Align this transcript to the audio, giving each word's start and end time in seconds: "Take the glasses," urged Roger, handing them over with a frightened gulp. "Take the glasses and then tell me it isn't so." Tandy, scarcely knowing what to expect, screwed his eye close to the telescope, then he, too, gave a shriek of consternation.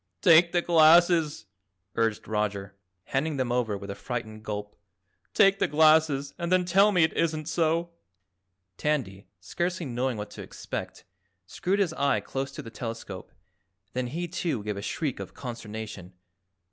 "Take 0.23 0.51
the 0.51 0.63
glasses," 0.63 1.45
urged 1.93 2.27
Roger, 2.27 2.73
handing 3.03 3.37
them 3.37 3.51
over 3.51 3.77
with 3.77 3.91
a 3.91 3.93
frightened 3.93 4.41
gulp. 4.43 4.75
"Take 5.35 5.59
the 5.59 5.67
glasses 5.67 6.33
and 6.39 6.51
then 6.51 6.65
tell 6.65 6.91
me 6.91 7.03
it 7.03 7.13
isn't 7.13 7.47
so." 7.47 7.91
Tandy, 8.77 9.27
scarcely 9.39 9.85
knowing 9.85 10.17
what 10.17 10.31
to 10.31 10.41
expect, 10.41 11.05
screwed 11.45 11.77
his 11.77 11.93
eye 11.93 12.19
close 12.19 12.51
to 12.53 12.63
the 12.63 12.71
telescope, 12.71 13.31
then 13.93 14.07
he, 14.07 14.27
too, 14.27 14.63
gave 14.63 14.75
a 14.75 14.81
shriek 14.81 15.19
of 15.19 15.35
consternation. 15.35 16.13